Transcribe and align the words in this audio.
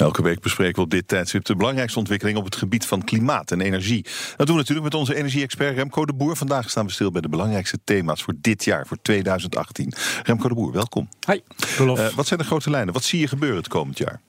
Elke 0.00 0.22
week 0.22 0.40
bespreken 0.40 0.74
we 0.74 0.80
op 0.80 0.90
dit 0.90 1.08
tijdstip 1.08 1.44
de 1.44 1.56
belangrijkste 1.56 1.98
ontwikkeling 1.98 2.38
op 2.38 2.44
het 2.44 2.56
gebied 2.56 2.86
van 2.86 3.04
klimaat 3.04 3.50
en 3.50 3.60
energie. 3.60 4.02
Dat 4.36 4.46
doen 4.46 4.56
we 4.56 4.62
natuurlijk 4.62 4.82
met 4.82 4.94
onze 4.94 5.14
energie-expert 5.14 5.76
Remco 5.76 6.04
de 6.04 6.12
Boer. 6.12 6.36
Vandaag 6.36 6.70
staan 6.70 6.86
we 6.86 6.92
stil 6.92 7.10
bij 7.10 7.20
de 7.20 7.28
belangrijkste 7.28 7.78
thema's 7.84 8.22
voor 8.22 8.34
dit 8.40 8.64
jaar, 8.64 8.86
voor 8.86 8.96
2018. 9.02 9.92
Remco 10.22 10.48
de 10.48 10.54
Boer, 10.54 10.72
welkom. 10.72 11.08
Hi, 11.26 11.40
uh, 11.80 12.08
wat 12.08 12.26
zijn 12.26 12.40
de 12.40 12.46
grote 12.46 12.70
lijnen? 12.70 12.94
Wat 12.94 13.04
zie 13.04 13.20
je 13.20 13.28
gebeuren 13.28 13.58
het 13.58 13.68
komend 13.68 13.98
jaar? 13.98 14.20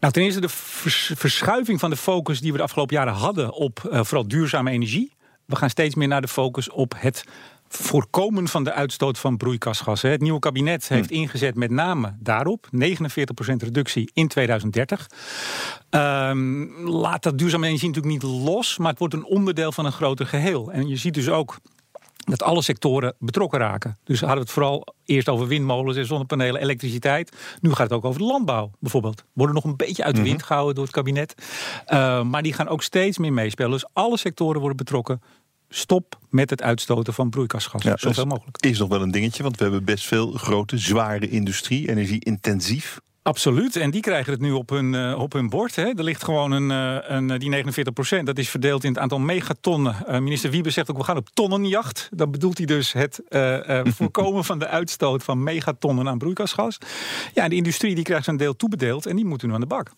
Nou, 0.00 0.12
ten 0.12 0.22
eerste 0.22 0.40
de 0.40 0.48
verschuiving 1.16 1.80
van 1.80 1.90
de 1.90 1.96
focus 1.96 2.40
die 2.40 2.52
we 2.52 2.56
de 2.56 2.64
afgelopen 2.64 2.96
jaren 2.96 3.12
hadden 3.12 3.52
op 3.52 3.82
uh, 3.86 4.04
vooral 4.04 4.28
duurzame 4.28 4.70
energie. 4.70 5.12
We 5.44 5.56
gaan 5.56 5.70
steeds 5.70 5.94
meer 5.94 6.08
naar 6.08 6.20
de 6.20 6.28
focus 6.28 6.70
op 6.70 6.94
het 6.96 7.24
voorkomen 7.68 8.48
van 8.48 8.64
de 8.64 8.72
uitstoot 8.72 9.18
van 9.18 9.36
broeikasgassen. 9.36 10.10
Het 10.10 10.20
nieuwe 10.20 10.38
kabinet 10.38 10.88
hm. 10.88 10.94
heeft 10.94 11.10
ingezet 11.10 11.54
met 11.54 11.70
name 11.70 12.16
daarop. 12.20 12.68
49% 12.74 12.76
reductie 13.56 14.10
in 14.12 14.28
2030. 14.28 15.10
Um, 15.90 16.88
laat 16.88 17.22
dat 17.22 17.38
duurzame 17.38 17.66
energie 17.66 17.88
natuurlijk 17.88 18.22
niet 18.22 18.32
los, 18.32 18.78
maar 18.78 18.90
het 18.90 18.98
wordt 18.98 19.14
een 19.14 19.24
onderdeel 19.24 19.72
van 19.72 19.84
een 19.84 19.92
groter 19.92 20.26
geheel. 20.26 20.72
En 20.72 20.88
je 20.88 20.96
ziet 20.96 21.14
dus 21.14 21.28
ook 21.28 21.58
dat 22.28 22.42
alle 22.42 22.62
sectoren 22.62 23.14
betrokken 23.18 23.58
raken. 23.58 23.98
Dus 24.04 24.18
hadden 24.18 24.38
we 24.38 24.42
het 24.42 24.52
vooral 24.52 24.94
eerst 25.04 25.28
over 25.28 25.46
windmolens 25.46 25.96
en 25.96 26.06
zonnepanelen, 26.06 26.60
elektriciteit. 26.60 27.36
Nu 27.60 27.70
gaat 27.70 27.90
het 27.90 27.92
ook 27.92 28.04
over 28.04 28.20
de 28.20 28.26
landbouw 28.26 28.70
bijvoorbeeld. 28.80 29.24
Worden 29.32 29.54
nog 29.54 29.64
een 29.64 29.76
beetje 29.76 30.04
uit 30.04 30.16
de 30.16 30.22
wind 30.22 30.36
mhm. 30.36 30.46
gehouden 30.46 30.74
door 30.74 30.84
het 30.84 30.94
kabinet. 30.94 31.34
Uh, 31.88 32.22
maar 32.22 32.42
die 32.42 32.52
gaan 32.52 32.68
ook 32.68 32.82
steeds 32.82 33.18
meer 33.18 33.32
meespelen. 33.32 33.70
Dus 33.70 33.86
alle 33.92 34.16
sectoren 34.16 34.58
worden 34.60 34.76
betrokken 34.76 35.22
stop 35.68 36.18
met 36.30 36.50
het 36.50 36.62
uitstoten 36.62 37.14
van 37.14 37.30
broeikasgassen. 37.30 37.90
Ja, 37.90 37.96
zoveel 37.96 38.24
mogelijk. 38.24 38.56
Is 38.60 38.78
nog 38.78 38.88
wel 38.88 39.02
een 39.02 39.10
dingetje, 39.10 39.42
want 39.42 39.56
we 39.56 39.62
hebben 39.62 39.84
best 39.84 40.06
veel 40.06 40.32
grote, 40.32 40.78
zware 40.78 41.28
industrie, 41.28 41.88
energie-intensief. 41.88 43.00
Absoluut, 43.22 43.76
en 43.76 43.90
die 43.90 44.00
krijgen 44.00 44.32
het 44.32 44.40
nu 44.40 44.52
op 44.52 44.68
hun, 44.68 44.92
uh, 44.92 45.18
op 45.18 45.32
hun 45.32 45.48
bord. 45.48 45.76
Hè. 45.76 45.82
Er 45.82 46.04
ligt 46.04 46.24
gewoon 46.24 46.50
een, 46.52 46.70
uh, 46.70 47.16
een, 47.16 47.38
die 47.38 47.48
49 47.48 47.92
procent, 47.94 48.26
dat 48.26 48.38
is 48.38 48.48
verdeeld 48.48 48.84
in 48.84 48.90
het 48.90 48.98
aantal 48.98 49.18
megatonnen. 49.18 49.96
Uh, 50.08 50.18
minister 50.18 50.50
Wiebe 50.50 50.70
zegt 50.70 50.90
ook, 50.90 50.96
we 50.96 51.04
gaan 51.04 51.16
op 51.16 51.28
tonnenjacht. 51.34 52.08
Dan 52.12 52.30
bedoelt 52.30 52.58
hij 52.58 52.66
dus 52.66 52.92
het 52.92 53.20
voorkomen 53.96 54.44
van 54.44 54.58
de 54.58 54.66
uitstoot 54.66 55.22
van 55.22 55.42
megatonnen 55.42 56.08
aan 56.08 56.18
broeikasgas. 56.18 56.78
Ja, 57.34 57.48
de 57.48 57.54
industrie 57.54 57.94
die 57.94 58.04
krijgt 58.04 58.24
zijn 58.24 58.36
deel 58.36 58.56
toebedeeld 58.56 59.06
en 59.06 59.16
die 59.16 59.24
moeten 59.24 59.48
nu 59.48 59.54
aan 59.54 59.60
de 59.60 59.66
bak. 59.66 59.90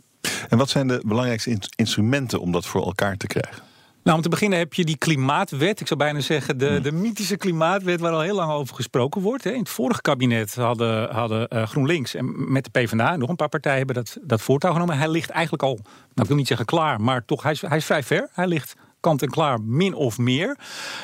En 0.48 0.58
wat 0.58 0.70
zijn 0.70 0.88
de 0.88 1.02
belangrijkste 1.06 1.58
instrumenten 1.76 2.40
om 2.40 2.52
dat 2.52 2.66
voor 2.66 2.84
elkaar 2.84 3.16
te 3.16 3.26
krijgen? 3.26 3.69
Nou, 4.10 4.22
om 4.22 4.28
te 4.28 4.36
beginnen 4.36 4.58
heb 4.58 4.74
je 4.74 4.84
die 4.84 4.96
klimaatwet. 4.96 5.80
Ik 5.80 5.86
zou 5.86 6.00
bijna 6.00 6.20
zeggen 6.20 6.58
de, 6.58 6.68
hmm. 6.68 6.82
de 6.82 6.92
mythische 6.92 7.36
klimaatwet 7.36 8.00
waar 8.00 8.12
al 8.12 8.20
heel 8.20 8.34
lang 8.34 8.52
over 8.52 8.74
gesproken 8.74 9.20
wordt. 9.20 9.44
In 9.44 9.58
het 9.58 9.68
vorige 9.68 10.00
kabinet 10.00 10.54
hadden, 10.54 11.10
hadden 11.10 11.48
uh, 11.52 11.66
GroenLinks 11.66 12.14
en 12.14 12.52
met 12.52 12.64
de 12.64 12.70
PvdA 12.70 13.16
nog 13.16 13.28
een 13.28 13.36
paar 13.36 13.48
partijen 13.48 13.78
hebben 13.78 13.94
dat, 13.94 14.18
dat 14.22 14.40
voortouw 14.40 14.72
genomen. 14.72 14.98
Hij 14.98 15.08
ligt 15.08 15.30
eigenlijk 15.30 15.62
al, 15.62 15.74
nou 15.74 15.88
ik 16.14 16.26
wil 16.26 16.36
niet 16.36 16.46
zeggen 16.46 16.66
klaar, 16.66 17.00
maar 17.00 17.24
toch, 17.24 17.42
hij 17.42 17.52
is, 17.52 17.60
hij 17.60 17.76
is 17.76 17.84
vrij 17.84 18.02
ver. 18.02 18.28
Hij 18.32 18.46
ligt 18.46 18.76
kant 19.00 19.22
en 19.22 19.30
klaar, 19.30 19.60
min 19.62 19.94
of 19.94 20.18
meer. 20.18 20.58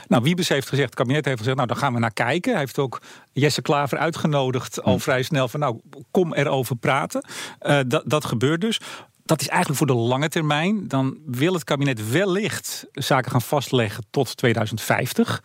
Nou, 0.09 0.23
Wiebes 0.23 0.49
heeft 0.49 0.69
gezegd, 0.69 0.89
het 0.89 0.99
kabinet 0.99 1.25
heeft 1.25 1.39
gezegd, 1.39 1.57
nou, 1.57 1.69
daar 1.69 1.77
gaan 1.77 1.93
we 1.93 1.99
naar 1.99 2.13
kijken. 2.13 2.51
Hij 2.51 2.61
heeft 2.61 2.79
ook 2.79 3.01
Jesse 3.33 3.63
Klaver 3.63 3.99
uitgenodigd 3.99 4.83
al 4.83 4.91
hmm. 4.91 5.01
vrij 5.01 5.23
snel 5.23 5.49
van, 5.49 5.61
nou, 5.61 5.81
kom 6.11 6.35
erover 6.35 6.77
praten. 6.77 7.25
Uh, 7.61 7.79
dat, 7.87 8.03
dat 8.07 8.25
gebeurt 8.25 8.61
dus 8.61 8.81
dat 9.27 9.41
is 9.41 9.49
eigenlijk 9.49 9.79
voor 9.79 9.87
de 9.87 10.03
lange 10.03 10.29
termijn. 10.29 10.89
Dan 10.89 11.19
wil 11.27 11.53
het 11.53 11.65
kabinet 11.65 12.11
wellicht 12.11 12.87
zaken 12.93 13.31
gaan 13.31 13.43
vastleggen 13.43 14.05
tot 14.11 14.37
2050. 14.37 15.43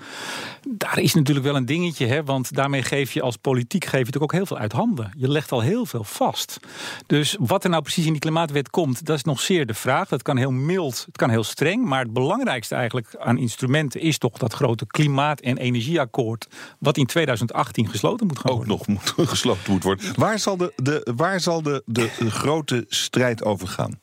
Daar 0.68 1.00
is 1.00 1.14
natuurlijk 1.14 1.46
wel 1.46 1.56
een 1.56 1.66
dingetje, 1.66 2.06
hè, 2.06 2.24
want 2.24 2.56
daarmee 2.56 2.84
geef 2.84 3.12
je 3.12 3.22
als 3.22 3.38
politiek 3.38 3.84
geef 3.84 3.92
je 3.92 3.98
natuurlijk 3.98 4.24
ook 4.24 4.32
heel 4.32 4.46
veel 4.46 4.58
uit 4.58 4.72
handen. 4.72 5.12
Je 5.18 5.28
legt 5.28 5.52
al 5.52 5.62
heel 5.62 5.86
veel 5.86 6.04
vast. 6.04 6.60
Dus 7.08 7.36
wat 7.40 7.64
er 7.64 7.70
nou 7.70 7.82
precies 7.82 8.06
in 8.06 8.12
die 8.12 8.22
klimaatwet 8.22 8.70
komt, 8.70 9.06
dat 9.06 9.18
is 9.18 9.24
nog 9.24 9.42
zeer 9.42 9.66
de 9.66 9.74
vraag. 9.74 10.08
Dat 10.08 10.22
kan 10.22 10.38
heel 10.38 10.52
mild, 10.52 11.04
het 11.06 11.18
kan 11.18 11.30
heel 11.30 11.44
streng, 11.44 11.86
maar 11.86 12.02
het 12.02 12.14
belangrijkste 12.14 12.76
eigenlijk 12.76 13.16
aan 13.20 13.38
instrumenten 13.38 14.02
is 14.02 14.18
toch 14.18 14.38
dat 14.38 14.54
grote 14.54 14.88
klimaat- 14.88 15.40
en 15.40 15.58
energieakkoord, 15.58 16.48
wat 16.80 16.98
in 16.98 17.06
2018 17.06 17.90
gesloten 17.90 18.28
moet 18.28 18.40
gaan 18.40 18.56
worden. 18.56 18.74
Ook 18.74 18.88
nog 18.88 19.02
moet, 19.16 19.30
gesloten 19.30 19.72
moet 19.72 19.84
worden. 19.84 20.06
Waar 20.16 20.40
zal 20.40 20.58
de, 20.58 20.74
de, 20.76 21.08
waar 21.16 21.40
zal 21.40 21.62
de, 21.62 21.84
de, 21.86 22.10
de 22.20 22.32
grote 22.32 22.86
strijd 22.88 23.44
over 23.44 23.68
gaan? 23.72 24.00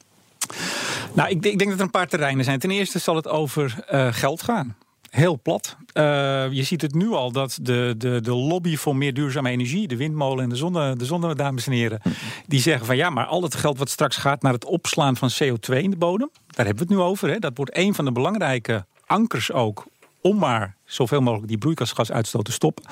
Nou, 1.14 1.28
ik, 1.28 1.44
ik, 1.44 1.58
denk 1.58 1.70
dat 1.70 1.78
er 1.78 1.84
een 1.84 1.90
paar 1.90 2.08
terreinen 2.08 2.44
zijn. 2.44 2.58
Ten 2.58 2.70
eerste 2.70 2.98
zal 2.98 3.16
het 3.16 3.28
over 3.28 3.84
uh, 3.92 4.08
geld 4.10 4.42
gaan. 4.42 4.76
Heel 5.10 5.40
plat. 5.42 5.76
Uh, 5.94 6.02
je 6.50 6.62
ziet 6.62 6.82
het 6.82 6.94
nu 6.94 7.10
al 7.10 7.32
dat 7.32 7.58
de, 7.62 7.94
de, 7.98 8.20
de 8.20 8.34
lobby 8.34 8.76
voor 8.76 8.96
meer 8.96 9.14
duurzame 9.14 9.50
energie, 9.50 9.88
de 9.88 9.96
windmolen 9.96 10.44
en 10.44 10.48
de 10.48 10.56
zonne, 10.56 10.96
de 10.96 11.04
zonne, 11.04 11.34
dames 11.34 11.66
en 11.66 11.72
heren, 11.72 12.00
die 12.46 12.60
zeggen 12.60 12.86
van 12.86 12.96
ja, 12.96 13.10
maar 13.10 13.24
al 13.24 13.42
het 13.42 13.54
geld 13.54 13.78
wat 13.78 13.90
straks 13.90 14.16
gaat 14.16 14.42
naar 14.42 14.52
het 14.52 14.64
opslaan 14.64 15.16
van 15.16 15.30
CO2 15.30 15.76
in 15.76 15.90
de 15.90 15.96
bodem, 15.96 16.30
daar 16.46 16.66
hebben 16.66 16.86
we 16.86 16.92
het 16.92 17.00
nu 17.02 17.06
over. 17.06 17.28
Hè. 17.28 17.38
Dat 17.38 17.56
wordt 17.56 17.76
een 17.76 17.94
van 17.94 18.04
de 18.04 18.12
belangrijke 18.12 18.86
ankers 19.06 19.52
ook 19.52 19.86
om 20.28 20.38
maar 20.38 20.76
zoveel 20.84 21.20
mogelijk 21.20 21.48
die 21.48 21.58
broeikasgasuitstoot 21.58 22.44
te 22.44 22.52
stoppen. 22.52 22.84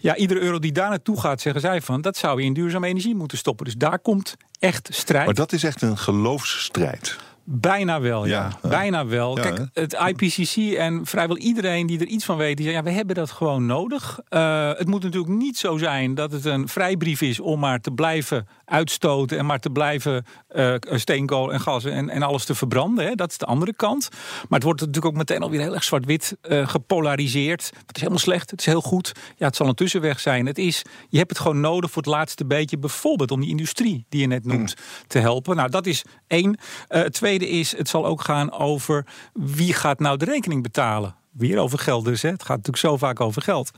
Ja, 0.00 0.16
iedere 0.16 0.40
euro 0.40 0.58
die 0.58 0.72
daar 0.72 0.88
naartoe 0.88 1.20
gaat, 1.20 1.40
zeggen 1.40 1.60
zij 1.60 1.80
van, 1.82 2.00
dat 2.00 2.16
zou 2.16 2.40
je 2.40 2.46
in 2.46 2.52
duurzame 2.52 2.86
energie 2.86 3.14
moeten 3.14 3.38
stoppen. 3.38 3.64
Dus 3.64 3.74
daar 3.74 3.98
komt 3.98 4.36
echt 4.58 4.88
strijd. 4.92 5.24
Maar 5.24 5.34
dat 5.34 5.52
is 5.52 5.64
echt 5.64 5.82
een 5.82 5.98
geloofsstrijd. 5.98 7.16
Bijna 7.48 8.00
wel, 8.00 8.26
ja. 8.26 8.58
Bijna 8.62 9.06
wel. 9.06 9.34
Kijk, 9.34 9.66
het 9.72 9.92
IPCC 9.92 10.56
en 10.74 11.06
vrijwel 11.06 11.36
iedereen 11.36 11.86
die 11.86 12.00
er 12.00 12.06
iets 12.06 12.24
van 12.24 12.36
weet, 12.36 12.56
die 12.56 12.66
zegt, 12.66 12.78
ja, 12.78 12.84
we 12.84 12.90
hebben 12.90 13.14
dat 13.14 13.30
gewoon 13.30 13.66
nodig. 13.66 14.20
Uh, 14.30 14.70
het 14.72 14.86
moet 14.86 15.02
natuurlijk 15.02 15.32
niet 15.32 15.58
zo 15.58 15.76
zijn 15.76 16.14
dat 16.14 16.32
het 16.32 16.44
een 16.44 16.68
vrijbrief 16.68 17.20
is 17.20 17.40
om 17.40 17.58
maar 17.58 17.80
te 17.80 17.90
blijven 17.90 18.48
uitstoten 18.64 19.38
en 19.38 19.46
maar 19.46 19.58
te 19.58 19.70
blijven 19.70 20.24
uh, 20.56 20.74
steenkool 20.80 21.52
en 21.52 21.60
gas 21.60 21.84
en, 21.84 22.10
en 22.10 22.22
alles 22.22 22.44
te 22.44 22.54
verbranden. 22.54 23.06
Hè. 23.06 23.14
Dat 23.14 23.30
is 23.30 23.38
de 23.38 23.46
andere 23.46 23.74
kant. 23.74 24.08
Maar 24.10 24.58
het 24.58 24.62
wordt 24.62 24.80
natuurlijk 24.80 25.06
ook 25.06 25.16
meteen 25.16 25.42
alweer 25.42 25.60
heel 25.60 25.74
erg 25.74 25.84
zwart-wit 25.84 26.36
uh, 26.42 26.68
gepolariseerd. 26.68 27.72
Het 27.86 27.96
is 27.96 28.00
helemaal 28.00 28.18
slecht, 28.18 28.50
het 28.50 28.60
is 28.60 28.66
heel 28.66 28.82
goed. 28.82 29.12
Ja, 29.36 29.46
het 29.46 29.56
zal 29.56 29.68
een 29.68 29.74
tussenweg 29.74 30.20
zijn. 30.20 30.46
Het 30.46 30.58
is, 30.58 30.82
je 31.08 31.18
hebt 31.18 31.30
het 31.30 31.38
gewoon 31.38 31.60
nodig 31.60 31.90
voor 31.90 32.02
het 32.02 32.10
laatste 32.10 32.44
beetje, 32.44 32.78
bijvoorbeeld 32.78 33.30
om 33.30 33.40
die 33.40 33.50
industrie 33.50 34.04
die 34.08 34.20
je 34.20 34.26
net 34.26 34.44
noemt 34.44 34.76
mm. 34.76 35.06
te 35.06 35.18
helpen. 35.18 35.56
Nou, 35.56 35.70
dat 35.70 35.86
is 35.86 36.04
één. 36.26 36.58
Uh, 36.88 37.04
tweede 37.36 37.58
is, 37.58 37.76
het 37.76 37.88
zal 37.88 38.06
ook 38.06 38.20
gaan 38.20 38.52
over 38.52 39.06
wie 39.32 39.72
gaat 39.72 39.98
nou 39.98 40.16
de 40.16 40.24
rekening 40.24 40.62
betalen. 40.62 41.14
Weer 41.32 41.58
over 41.58 41.78
geld 41.78 42.04
dus. 42.04 42.22
Hè. 42.22 42.28
Het 42.28 42.42
gaat 42.42 42.56
natuurlijk 42.56 42.84
zo 42.84 42.96
vaak 42.96 43.20
over 43.20 43.42
geld. 43.42 43.70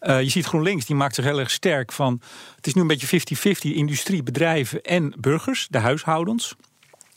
Uh, 0.00 0.22
je 0.22 0.28
ziet 0.28 0.46
GroenLinks, 0.46 0.86
die 0.86 0.96
maakt 0.96 1.14
zich 1.14 1.24
heel 1.24 1.38
erg 1.38 1.50
sterk 1.50 1.92
van... 1.92 2.20
het 2.56 2.66
is 2.66 2.74
nu 2.74 2.80
een 2.80 2.86
beetje 2.86 3.20
50-50, 3.36 3.52
industrie, 3.60 4.22
bedrijven 4.22 4.82
en 4.82 5.14
burgers, 5.18 5.66
de 5.70 5.78
huishoudens. 5.78 6.54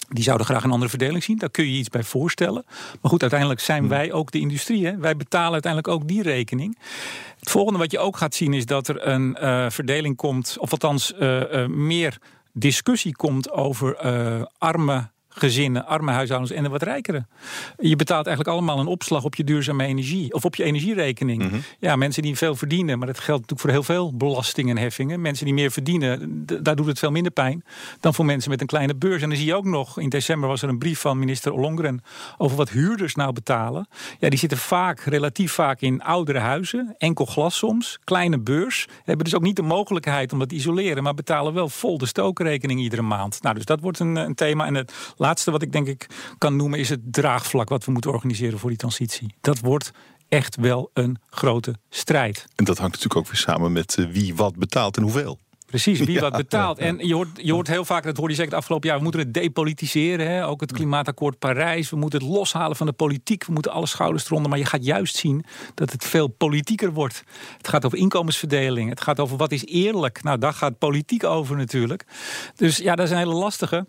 Die 0.09 0.23
zouden 0.23 0.45
graag 0.45 0.63
een 0.63 0.71
andere 0.71 0.89
verdeling 0.89 1.23
zien. 1.23 1.37
Daar 1.37 1.49
kun 1.49 1.63
je 1.63 1.71
je 1.71 1.79
iets 1.79 1.89
bij 1.89 2.03
voorstellen. 2.03 2.65
Maar 3.01 3.11
goed, 3.11 3.21
uiteindelijk 3.21 3.59
zijn 3.59 3.79
hmm. 3.79 3.89
wij 3.89 4.11
ook 4.11 4.31
de 4.31 4.39
industrie. 4.39 4.85
Hè? 4.85 4.97
Wij 4.97 5.15
betalen 5.15 5.53
uiteindelijk 5.53 5.93
ook 5.93 6.07
die 6.07 6.21
rekening. 6.21 6.77
Het 7.39 7.51
volgende 7.51 7.79
wat 7.79 7.91
je 7.91 7.99
ook 7.99 8.17
gaat 8.17 8.35
zien 8.35 8.53
is 8.53 8.65
dat 8.65 8.87
er 8.87 9.07
een 9.07 9.37
uh, 9.41 9.69
verdeling 9.69 10.15
komt... 10.15 10.55
of 10.59 10.71
althans 10.71 11.13
uh, 11.19 11.65
meer 11.65 12.17
discussie 12.53 13.15
komt 13.15 13.51
over 13.51 13.97
arme 14.57 15.09
gezinnen, 15.39 15.85
arme 15.85 16.11
huishoudens 16.11 16.51
en 16.51 16.63
de 16.63 16.69
wat 16.69 16.83
rijkere. 16.83 17.25
Je 17.77 17.95
betaalt 17.95 18.25
eigenlijk 18.27 18.57
allemaal 18.57 18.79
een 18.79 18.87
opslag 18.87 19.23
op 19.23 19.35
je 19.35 19.43
duurzame 19.43 19.85
energie 19.85 20.33
of 20.33 20.45
op 20.45 20.55
je 20.55 20.63
energierekening. 20.63 21.43
Mhm. 21.43 21.55
Ja, 21.79 21.95
mensen 21.95 22.21
die 22.21 22.37
veel 22.37 22.55
verdienen, 22.55 22.97
maar 22.97 23.07
dat 23.07 23.19
geldt 23.19 23.41
natuurlijk 23.41 23.59
voor 23.59 23.69
heel 23.69 23.95
veel 23.95 24.17
belastingen 24.17 24.77
en 24.77 24.83
heffingen. 24.83 25.21
Mensen 25.21 25.45
die 25.45 25.53
meer 25.53 25.71
verdienen, 25.71 26.45
daar 26.61 26.75
doet 26.75 26.85
het 26.85 26.99
veel 26.99 27.11
minder 27.11 27.31
pijn 27.31 27.63
dan 27.99 28.13
voor 28.13 28.25
mensen 28.25 28.49
met 28.49 28.61
een 28.61 28.67
kleine 28.67 28.95
beurs. 28.95 29.21
En 29.21 29.29
dan 29.29 29.37
zie 29.37 29.47
je 29.47 29.55
ook 29.55 29.65
nog, 29.65 29.99
in 29.99 30.09
december 30.09 30.49
was 30.49 30.61
er 30.61 30.69
een 30.69 30.77
brief 30.77 30.99
van 30.99 31.19
minister 31.19 31.51
Ollongren 31.51 32.01
over 32.37 32.57
wat 32.57 32.69
huurders 32.69 33.15
nou 33.15 33.33
betalen. 33.33 33.87
Ja, 34.19 34.29
die 34.29 34.39
zitten 34.39 34.57
vaak, 34.57 34.99
relatief 34.99 35.51
vaak 35.51 35.81
in 35.81 36.03
oudere 36.03 36.39
huizen, 36.39 36.95
enkel 36.97 37.25
glas 37.25 37.57
soms, 37.57 37.99
kleine 38.03 38.39
beurs. 38.39 38.87
Hebben 39.03 39.25
dus 39.25 39.35
ook 39.35 39.41
niet 39.41 39.55
de 39.55 39.61
mogelijkheid 39.61 40.33
om 40.33 40.39
dat 40.39 40.49
te 40.49 40.55
isoleren, 40.55 41.03
maar 41.03 41.13
betalen 41.13 41.53
wel 41.53 41.69
vol 41.69 41.97
de 41.97 42.05
stookrekening 42.05 42.79
iedere 42.79 43.01
maand. 43.01 43.41
Nou, 43.41 43.55
dus 43.55 43.65
dat 43.65 43.79
wordt 43.79 43.99
een, 43.99 44.15
een 44.15 44.35
thema. 44.35 44.65
En 44.65 44.75
het 44.75 45.13
laatste 45.27 45.51
wat 45.51 45.61
ik 45.61 45.71
denk 45.71 45.87
ik 45.87 46.07
kan 46.37 46.55
noemen 46.55 46.79
is 46.79 46.89
het 46.89 46.99
draagvlak 47.03 47.69
wat 47.69 47.85
we 47.85 47.91
moeten 47.91 48.11
organiseren 48.11 48.59
voor 48.59 48.69
die 48.69 48.77
transitie. 48.77 49.35
Dat 49.41 49.59
wordt 49.59 49.91
echt 50.29 50.55
wel 50.55 50.89
een 50.93 51.17
grote 51.29 51.75
strijd. 51.89 52.45
En 52.55 52.65
dat 52.65 52.77
hangt 52.77 52.93
natuurlijk 52.93 53.19
ook 53.19 53.31
weer 53.31 53.41
samen 53.41 53.71
met 53.71 53.95
eh, 53.97 54.05
wie 54.05 54.35
wat 54.35 54.55
betaalt 54.55 54.97
en 54.97 55.03
hoeveel. 55.03 55.39
Precies, 55.65 55.99
wie 55.99 56.19
wat 56.29 56.35
betaalt. 56.35 56.77
En 56.77 57.07
je 57.07 57.13
hoort, 57.13 57.29
je 57.33 57.53
hoort 57.53 57.67
heel 57.67 57.85
vaak, 57.85 58.03
dat 58.03 58.17
hoorde 58.17 58.31
je 58.31 58.37
zeker 58.37 58.51
het 58.51 58.61
afgelopen 58.61 58.87
jaar... 58.87 58.97
we 58.97 59.03
moeten 59.03 59.21
het 59.21 59.33
depolitiseren, 59.33 60.27
hè? 60.27 60.47
ook 60.47 60.61
het 60.61 60.71
klimaatakkoord 60.71 61.39
Parijs. 61.39 61.89
We 61.89 61.95
moeten 61.95 62.19
het 62.19 62.29
loshalen 62.29 62.75
van 62.75 62.87
de 62.87 62.93
politiek. 62.93 63.45
We 63.45 63.53
moeten 63.53 63.71
alle 63.71 63.87
schouders 63.87 64.25
eronder. 64.25 64.49
Maar 64.49 64.59
je 64.59 64.65
gaat 64.65 64.85
juist 64.85 65.15
zien 65.15 65.45
dat 65.73 65.91
het 65.91 66.05
veel 66.05 66.27
politieker 66.27 66.93
wordt. 66.93 67.23
Het 67.57 67.67
gaat 67.67 67.85
over 67.85 67.97
inkomensverdeling. 67.97 68.89
Het 68.89 69.01
gaat 69.01 69.19
over 69.19 69.37
wat 69.37 69.51
is 69.51 69.65
eerlijk. 69.65 70.23
Nou, 70.23 70.37
daar 70.37 70.53
gaat 70.53 70.77
politiek 70.77 71.23
over 71.23 71.55
natuurlijk. 71.55 72.05
Dus 72.55 72.77
ja, 72.77 72.95
dat 72.95 73.05
is 73.05 73.11
een 73.11 73.17
hele 73.17 73.33
lastige. 73.33 73.85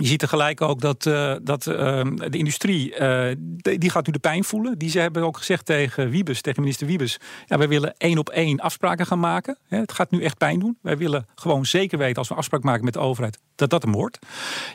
Je 0.00 0.06
ziet 0.06 0.18
tegelijk 0.18 0.60
ook 0.60 0.80
dat, 0.80 1.06
uh, 1.06 1.34
dat 1.42 1.66
uh, 1.66 2.02
de 2.14 2.38
industrie, 2.38 2.98
uh, 3.00 3.26
die 3.56 3.90
gaat 3.90 4.06
nu 4.06 4.12
de 4.12 4.18
pijn 4.18 4.44
voelen. 4.44 4.78
Die 4.78 4.90
ze 4.90 4.98
hebben 4.98 5.22
ook 5.22 5.36
gezegd 5.36 5.66
tegen 5.66 6.10
Wiebes, 6.10 6.40
tegen 6.40 6.60
minister 6.62 6.86
Wiebes... 6.86 7.18
Ja, 7.46 7.58
wij 7.58 7.68
willen 7.68 7.94
één 7.96 8.18
op 8.18 8.28
één 8.28 8.60
afspraken 8.60 9.06
gaan 9.06 9.20
maken. 9.20 9.58
Het 9.68 9.92
gaat 9.92 10.10
nu 10.10 10.22
echt 10.22 10.38
pijn 10.38 10.58
doen. 10.58 10.78
Wij 10.82 10.96
willen 10.96 11.26
gewoon 11.34 11.66
zeker 11.66 11.98
weten, 11.98 12.16
als 12.16 12.28
we 12.28 12.34
afspraak 12.34 12.62
maken 12.62 12.84
met 12.84 12.92
de 12.92 13.00
overheid... 13.00 13.38
dat 13.60 13.70
dat 13.70 13.82
hem 13.82 13.92
wordt. 13.92 14.18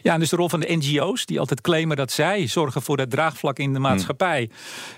Ja, 0.02 0.14
en 0.14 0.20
dus 0.20 0.30
de 0.30 0.36
rol 0.36 0.50
van 0.50 0.60
de 0.60 0.76
NGO's, 0.76 1.26
die 1.26 1.40
altijd 1.40 1.62
claimen 1.62 1.98
dat 1.98 2.12
zij 2.12 2.48
zorgen 2.48 2.82
voor 2.82 2.98
dat 2.98 3.10
draagvlak 3.10 3.60
in 3.60 3.74
de 3.74 3.80
hmm. 3.80 3.88
maatschappij. 3.88 4.50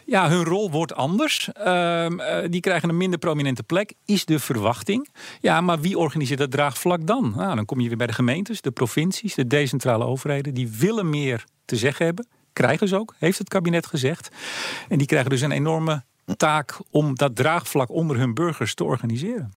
Ja, 0.06 0.30
hun 0.30 0.44
rol 0.44 0.72
wordt 0.72 0.96
anders. 0.96 1.50
Ehm, 1.54 2.20
eh, 2.20 2.50
die 2.50 2.62
krijgen 2.62 2.90
een 2.90 2.98
minder 2.98 3.20
prominente 3.20 3.64
plek, 3.64 3.94
is 4.06 4.26
de 4.26 4.40
verwachting. 4.40 5.10
Ja, 5.42 5.62
maar 5.62 5.80
wie 5.80 5.98
organiseert 5.98 6.40
dat 6.40 6.52
draagvlak 6.52 7.08
dan? 7.08 7.34
Nou, 7.36 7.56
dan 7.56 7.66
kom 7.66 7.80
je 7.80 7.88
weer 7.88 7.98
bij 7.98 8.08
de 8.08 8.14
gemeentes, 8.14 8.62
de 8.62 8.72
provincies, 8.72 9.36
de 9.36 9.48
decentrale 9.48 10.06
overheden. 10.06 10.54
Die 10.54 10.70
willen 10.70 11.10
meer 11.10 11.44
te 11.66 11.76
zeggen 11.76 12.06
hebben. 12.06 12.28
Krijgen 12.54 12.88
ze 12.88 13.00
ook, 13.00 13.16
heeft 13.18 13.38
het 13.38 13.50
kabinet 13.50 13.86
gezegd. 13.86 14.30
En 14.90 14.98
die 14.98 15.08
krijgen 15.08 15.30
dus 15.30 15.42
een 15.42 15.52
enorme 15.52 16.04
taak 16.36 16.80
om 16.92 17.16
dat 17.16 17.36
draagvlak 17.36 17.90
onder 17.90 18.18
hun 18.18 18.34
burgers 18.34 18.74
te 18.74 18.84
organiseren. 18.84 19.52